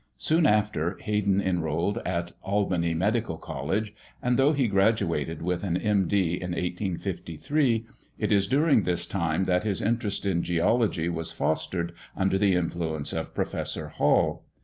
Soon 0.17 0.47
after, 0.47 0.97
Hayden 1.01 1.39
enrolled 1.39 1.99
at 1.99 2.31
Albany 2.41 2.95
Medical 2.95 3.37
College, 3.37 3.93
and 4.19 4.35
though 4.35 4.51
he 4.51 4.67
graduated 4.67 5.43
with 5.43 5.63
an 5.63 5.77
M.D. 5.77 6.33
in 6.41 6.53
1853, 6.53 7.85
it 8.17 8.31
is 8.31 8.47
during 8.47 8.81
this 8.81 9.05
time 9.05 9.43
that 9.43 9.63
his 9.63 9.79
interest 9.79 10.25
in 10.25 10.41
geology 10.41 11.07
was 11.07 11.31
fostered 11.31 11.93
under 12.17 12.39
the 12.39 12.55
influence 12.55 13.13
of 13.13 13.35
Professor 13.35 13.89
Hall. 13.89 14.43